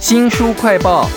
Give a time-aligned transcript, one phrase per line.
[0.00, 1.08] 新书快报，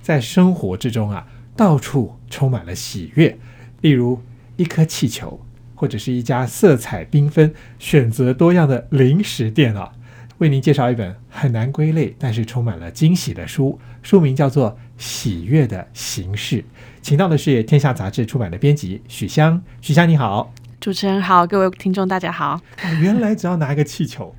[0.00, 3.38] 在生活之中啊，到处充满了喜悦。
[3.82, 4.18] 例如
[4.56, 5.38] 一颗气球，
[5.74, 9.92] 或者是一家色彩缤纷、选择多样的零食店啊。
[10.38, 16.62] 为您介绍一本很难归类，但是充满了惊喜的书，书名叫做《喜悦的形式》。
[17.02, 19.62] 请到的是天下杂志出版的编辑许香。
[19.82, 22.58] 许香你好，主持人好，各位听众大家好。
[23.02, 24.34] 原来只要拿一个气球。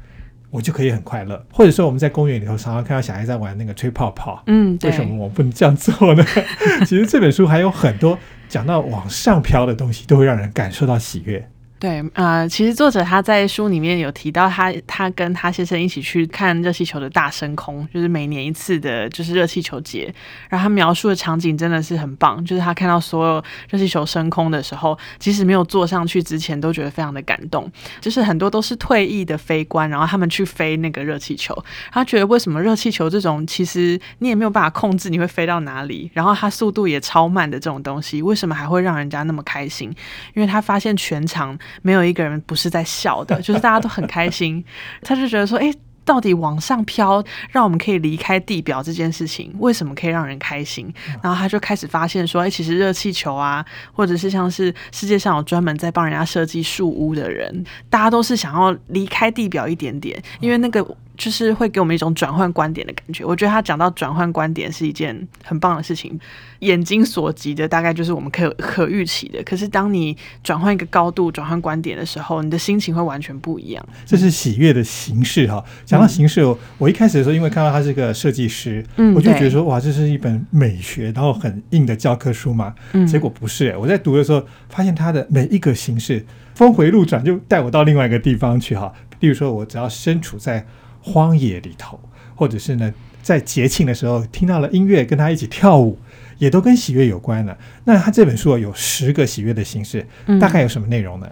[0.56, 6.23] 我就可以很快乐，或者说我们在公园里头常常看到小孩在玩那个吹泡泡，嗯，为什么我不能这样做呢？
[6.88, 11.45] 其实这本书还有很多讲到往上飘的东西，都会让人感受到喜悦。
[11.85, 20.11] 对，呃，其实作者他在书里面有提到，他他跟他先生一起去看热气球的大升空，就是每年一次的，就是热气球节。
[20.49, 27.71] 然后他描述的场景真的是很棒，就是他看到所有热气球升空的时候，即使没有坐上去之前，都觉得非常的感动。
[28.02, 31.55] 就是很多都是退役的飞官，然后他们去飞那个热气球，
[31.91, 39.94] 他觉得为什么热气球这种其实你也没有办法控制你会飞到哪里，然后它速度也超慢的这种东西，为什么还会让人家那么开心？
[40.33, 41.55] 因为他发现全场。
[41.81, 44.64] 没有一个人不是在笑的， 就是大家都很开心。
[45.02, 45.73] 他就觉得说，哎，
[46.04, 50.94] 到底往上飘，让我们可以离开地表这件事情，为什么可以让人开心？
[51.22, 60.86] 然后他就开始发现说，哎，其实热气球啊，或者是像是世界上有专门在帮人家设计树屋的人，大家都是想要离开地表一点点，因为那个。
[61.17, 63.25] 就是会给我们一种转换观点的感觉。
[63.25, 66.19] 我觉得他讲到转换观点是一件很棒的事情。
[66.59, 73.86] 眼睛所及的大概就是我们可可预期的，可是当你转换一个高度、转换观点的时候，你的心情会完全不一样。
[74.05, 75.63] 这是喜悦的形式哈。
[75.86, 76.41] 讲到形式，
[76.77, 82.73] 我一开始的时候，因为看到他是个设计师，我就觉得说哇，这是一本美学，然后很硬的教科书嘛。
[83.05, 88.91] 结果不是，我在读的时候发现他的每一个形式峰回路转，就带我到另外一个地方去哈。
[89.19, 90.66] 例如说，我只要身处在
[91.06, 92.00] 荒野里头，
[92.36, 96.00] 或者是呢，在节庆的时候听到了音乐，跟他一起跳舞，
[96.39, 97.56] 也都跟喜悦有关的。
[97.84, 100.05] 那他这本书有十个喜悦的形式，
[100.42, 101.30] 大概有什么内容呢？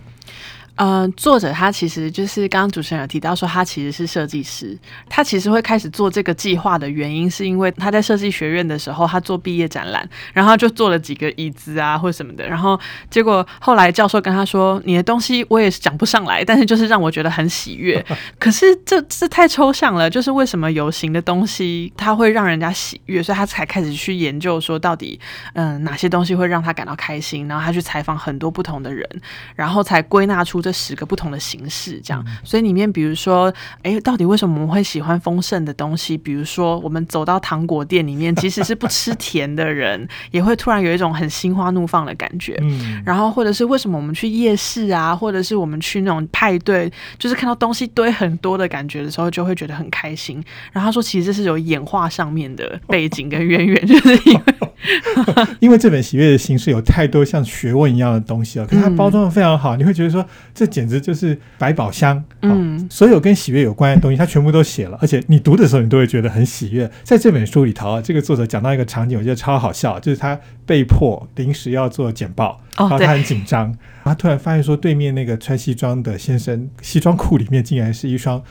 [0.76, 4.76] 呃，作者他其实就是刚刚主持人有提到说，他其实是设计师。
[5.08, 12.48] 他其实会开始做这个计划的原因，是因为他在设计学院的时候，他做毕业展览，然后就做了几个椅子啊或者什么的。
[12.48, 12.80] 然后
[13.12, 18.04] 结果后来教授跟他说：“你的东西我也是讲不上来，但是就是让我觉得很喜悦。
[18.40, 23.22] 可是这这太抽象了，就是为什么有形的东西它会让人家喜悦？
[23.22, 25.20] 所以他才开始去研究说，到底
[25.54, 27.48] 嗯哪些东西会让他感到开心。
[27.48, 29.08] 然后他去采访很多不同的人，
[29.56, 30.63] 然后才归纳出。
[30.64, 36.18] 这十个不同的形式，这样，所以里面比如说，哎，到底为什么我们会喜欢丰盛的东西？
[36.18, 42.58] 比如说，我们走到糖果店里面，即使是不吃 甜的人，也会突然有一种很心花怒放的感觉。
[42.62, 50.44] 嗯，然后或者是为什么我们去夜市啊，或者是我们去那种派对，就是看到东西堆很多的感觉的时候，就会觉得很开心。
[50.72, 54.63] 然后他说，其实这是有演化上面的背景跟渊源，就是因为
[55.60, 60.26] 因为这本喜悦的形式有太多像学问一样的东西了，可是它包装的非常好，你会觉得说。
[60.56, 66.90] 这简直就是百宝箱，嗯，所有跟喜悦有关的东西，他全部都写了，而且你读的时候，你都会觉得很喜悦。
[67.04, 78.42] 在这本书里头啊，这个作者讲到一个场景，我觉得超好笑，就是他被迫临时要做简报，然后他很紧张，他突然发现说，对面那个穿西装的先生，西装裤里面竟然是一双。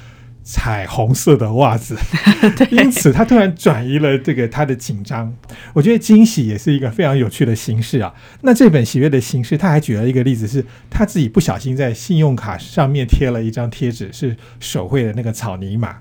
[0.45, 1.97] 彩虹色的袜子，
[2.71, 5.33] 因此他突然转移了这个他的紧张。
[5.73, 8.13] 我觉得惊喜也是一个非常有趣的形式啊。
[8.43, 15.97] 那这本喜悦的形式，他还举了一个例子，是他自己不小心在信用卡上面贴了一张贴纸，是手绘的那个草泥马。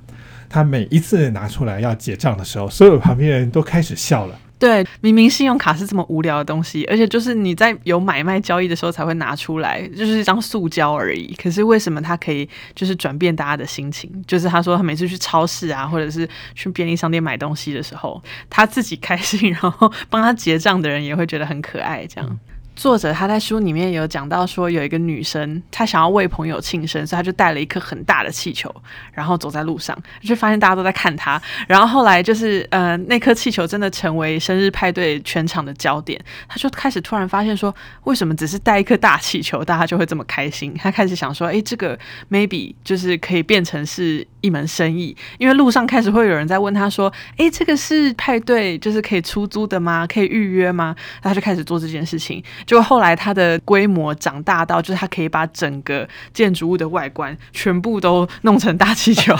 [0.49, 4.37] 他每一次拿出来要结账的时候，所有旁边人都开始笑了。
[4.61, 11.33] 对，明明信用卡是这么无聊的东西，而且就是你在有买卖交易的时候才会拿出来，就是一张塑胶而已。
[11.33, 14.07] 可是为什么它可以就是转变大家的心情？
[14.27, 18.21] 就是他说他每次去超市啊，或者是去便利商店买东西的时候，
[18.51, 22.39] 他自己开心，然后帮他结账的人也会觉得很可爱，这样。
[22.73, 28.73] 作者他在书里面有讲到说，有一个女生，她想要为朋友庆生，所以她就带了一颗很大的气球，
[29.11, 31.39] 然后走在路上，就发现大家都在看她。
[31.67, 36.19] 然后后来就是，呃，那颗气球真的成为生日派对全场的焦点。
[36.47, 37.73] 她就开始突然发现说，
[38.05, 40.73] 为什么只是带一颗大气球，大家就会这么开心？
[40.75, 41.97] 她开始想说，哎，这个
[42.31, 50.07] maybe 就是可以变成是一门生意，因为路上开始会有人在问她说，哎，这个是派对，就是可以出租的吗？
[50.07, 50.95] 可以预约吗？
[51.21, 52.43] 她就开始做这件事情。
[52.65, 59.35] 就后来它的规模长大到，就是它可以把整个建筑物的外观全部都弄成大气球。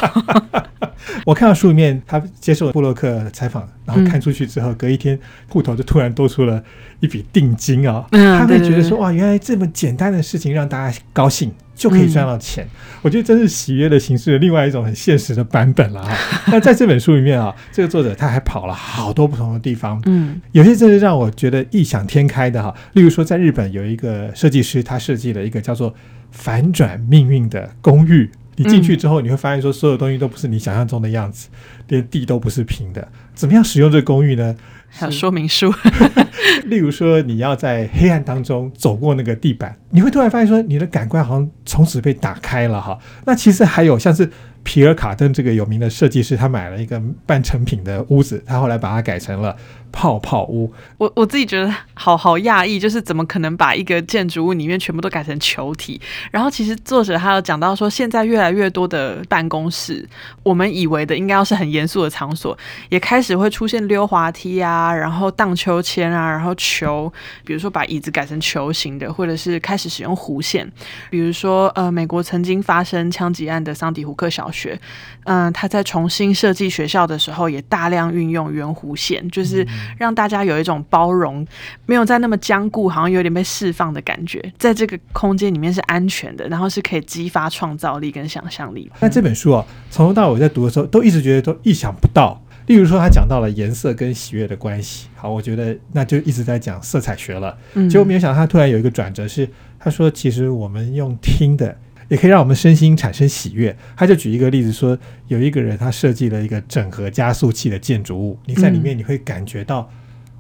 [1.25, 5.19] 我看到书里面，他接受布洛克采访，然后看出去之后，隔一天
[5.49, 6.63] 户头就突然多出了
[6.99, 8.05] 一笔定金啊！
[8.11, 11.51] 他会觉得说：“哇，原来这么简单的事情让大家高兴。”
[11.81, 12.67] 就可以赚到钱。
[13.01, 16.15] 我觉得这是喜悦的形式的另外一种很现实的版本了哈。
[16.53, 22.71] 那在这本书里面啊，这个作者他还跑了好多不同的地方，嗯，有些真是让我觉得异想天开的哈。
[22.93, 25.95] 例如说，在日本有一个设计师，他设计了一个叫做
[26.29, 28.29] “反转命运”的公寓。
[28.61, 31.49] 你进去之后，你会发现说，所有东西都不是你想象中的样子，
[31.87, 33.07] 连地都不是平的。
[33.33, 34.55] 怎么样使用这个公寓呢？
[34.93, 35.73] 还有说明书。
[36.65, 42.99] 例如说，你要在黑暗当中走过那个地板，你会突然发现说，你的感官好像从此被打开了哈。
[43.25, 44.29] 那其实还有像是。
[44.63, 49.57] 皮尔卡登这个有名的设计师，他买了一个半成品的屋子，他后来把它改成了
[49.91, 50.71] 泡泡屋。
[50.97, 55.99] 我我自己觉得好好讶异，就是怎么可能把一个建筑物里面全部都改成球体？
[56.29, 60.07] 然后其实作者还有讲到说，现在越来越多的办公室，
[60.43, 62.55] 我们以为的应该要是很严肃的场所，
[62.89, 67.11] 也开始会出现溜滑梯啊，然后荡秋千啊，然后球，
[67.43, 70.71] 比如说把椅子改成球形的，或者是开始使用弧线。
[71.09, 74.51] 比如说，呃，美国曾经发生枪击案的桑迪胡克小。
[74.51, 74.77] 学，
[75.23, 79.65] 嗯，他在重新设计学校的时候，也大量运用圆弧线，就是
[79.97, 81.45] 让大家有一种包容，
[81.85, 88.91] 没有在那么僵固，好像有点被释放的感觉，在这个空间里面是安全的，然后是可以激发创造力跟想象力。
[88.99, 92.41] 那这本书啊，从头到尾在读的时候，都一直觉得都意想不到。
[92.67, 97.57] 例如说，他讲到了颜色跟喜悦的关系，好，我觉得那就一直在讲色彩学了。
[97.89, 99.49] 结果没有想到，他突然有一个转折，是
[99.79, 101.75] 他说，其实我们用听的。
[102.11, 103.73] 也可以让我们身心产生喜悦。
[103.95, 104.97] 他就举一个例子说，
[105.29, 109.89] 有一个人他设计了一个整合加速器的建筑物，你在里面你会感觉到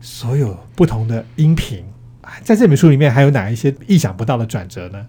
[0.01, 1.81] 所有不同的音频。
[2.43, 5.07] 在这本书里面还有哪一些意想不到的转折呢？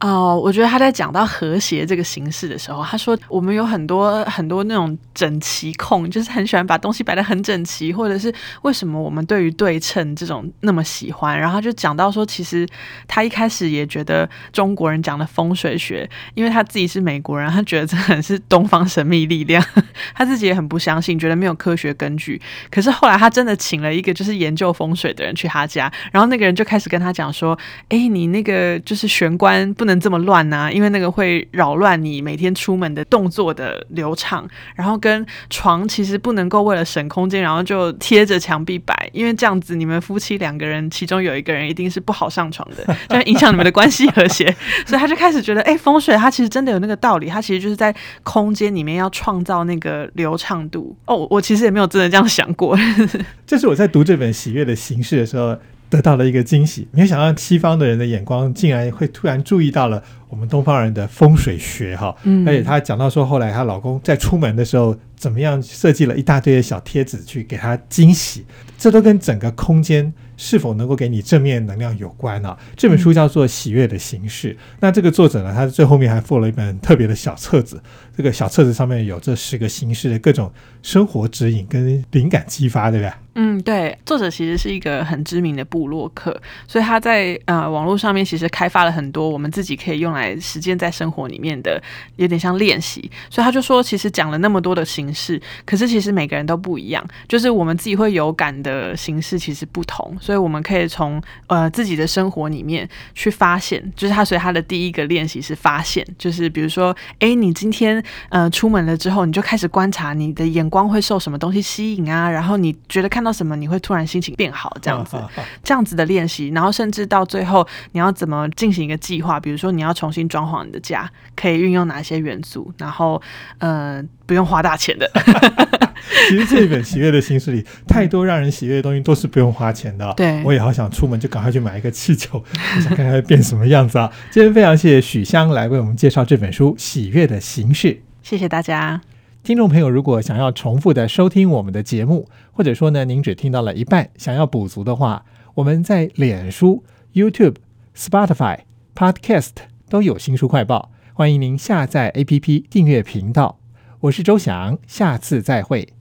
[0.00, 11.40] 哦，我觉得他在讲到和谐这个形式的时候，他说我们有很多很多那种整齐控，就是很喜欢把东西摆得很整齐，或者是为什么我们对于对称这种那么喜欢？
[11.40, 12.68] 然后就讲到说，其实
[13.08, 19.64] 他一开始也觉得中国人讲的风水学，因为他自己是美国人，他觉得这很是东方神秘力量，
[20.14, 22.38] 他自己也很不相信，觉得没有科学根据。
[22.70, 27.58] 可是后来他真的请了一个就是研究风水的人去他家，然后那个人就开始跟他讲说
[27.88, 34.44] ：“哎，你那个就是玄关不。”不能这么乱呐，因为那个会扰乱你每天出门的动作的流畅。
[34.74, 44.52] 然后跟床其实不能够为了省空间，然后就贴着墙壁摆，因为这样子你们夫妻两个人其中有一个人一定是不好上床的， 就影响你们的关系和谐。
[44.84, 47.94] 所以他就开始觉得，哎，风水它其实真的有那个道理，它其实就是在
[48.24, 50.96] 空间里面要创造那个流畅度。
[51.06, 52.76] 哦，我其实也没有真的这样想过。
[53.46, 55.56] 这是我在读这本《喜悦的形式》的时候。
[55.88, 68.44] 得到了一个惊喜，没有想到西方的人的眼光竟然会突然注意到了我们东方人的风水学哈，嗯而且她讲到说，后来她老公在出门的时候怎么样设计了一大堆的小贴纸去给她惊喜，
[68.76, 72.58] 这都跟整个空间是否能够给你正面能量有关啊。
[72.76, 77.80] 这本书叫做《喜悦的形式》，那这个作者呢，他最后面还附了一本特别的小册子，
[78.16, 80.52] 这个小册子上面有这十个形式的各种
[80.82, 83.12] 生活指引跟灵感激发，对不对？
[83.38, 86.34] 嗯，对，作者其实是一个很知名的部落客，
[86.66, 91.78] 所以他在呃网络上面其实开发了很多我们自己可以用来实践在生活里面的，
[92.16, 93.10] 有点像练习。
[93.28, 103.92] 所以他就说，其实讲了那么多的形式，可是其实每个人都不一样，就是我们自己会有感的形式其实不同，所以我们可以从呃自己的生活里面去发现。
[103.94, 113.25] 就是他，所以他的第一个练习是发现，就是比如说，哎，你今天呃出门了之后，你就开始观察你的眼光会受什么东西吸引啊，然后你觉得看。
[113.26, 114.74] 到什么你会突然心情变好？
[114.80, 115.16] 这样子，
[115.64, 119.40] 这样子的练习，然后甚至到最后，你要怎么进行一个计划？
[119.40, 122.72] 比如说，你要重新装潢你的家，可以运用哪些元素？
[122.78, 123.20] 然后，
[123.58, 125.10] 呃，不用花大钱的。
[126.28, 130.12] 其实这一本喜悦的形式里，太多让人喜悦的东西都是不用花钱的。
[130.16, 132.42] 对，我也好想出门就赶快去买一个气球，
[132.80, 134.12] 想看看会变什么样子啊！
[134.30, 137.88] 今天非常谢谢许香来为我们介绍这本书《喜悦的形式》，
[138.22, 139.00] 谢谢大家。
[139.46, 145.24] 听众朋友，如果想要重复的收听我们的节目，或者说呢，您只听到了一半，想要补足的话，
[145.54, 146.82] 我们在脸书、
[147.14, 147.54] YouTube、
[147.96, 148.58] Spotify、
[148.96, 149.52] Podcast
[149.88, 153.60] 都有新书快报，欢迎您下载 APP 订阅频道。
[154.00, 155.95] 我是周翔，下次再会。